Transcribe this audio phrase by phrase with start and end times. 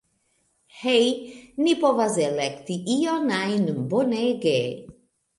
[0.75, 1.09] Hej'
[1.65, 4.55] ni povas elekti ion ajn, bonege